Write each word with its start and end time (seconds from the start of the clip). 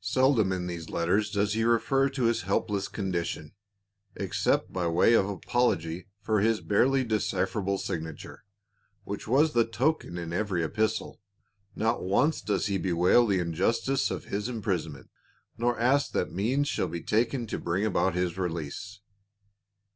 Seldom 0.00 0.50
in 0.50 0.66
these 0.66 0.90
letters 0.90 1.30
does 1.30 1.52
he 1.52 1.62
refer 1.62 2.08
to 2.08 2.24
his 2.24 2.42
helpless 2.42 2.88
condition, 2.88 3.52
except 4.16 4.72
by 4.72 4.88
way 4.88 5.14
of 5.14 5.28
apology 5.28 6.08
for 6.20 6.40
his 6.40 6.60
barely 6.60 7.04
decipherable 7.04 7.78
signature, 7.78 8.42
"which 9.04 9.28
was 9.28 9.52
the 9.52 9.64
token 9.64 10.18
in 10.18 10.30
ever}^ 10.30 10.60
epistle." 10.64 11.20
Not 11.76 12.02
once 12.02 12.40
does 12.42 12.66
he 12.66 12.76
bewail 12.76 13.24
the 13.24 13.38
injustice 13.38 14.10
of 14.10 14.24
his 14.24 14.48
imprisonment, 14.48 15.10
nor 15.56 15.78
ask 15.78 16.10
that 16.10 16.32
means 16.32 16.66
shall 16.66 16.88
be 16.88 17.00
taken 17.00 17.46
to 17.46 17.56
bring 17.56 17.86
about 17.86 18.16
his 18.16 18.36
release. 18.36 18.98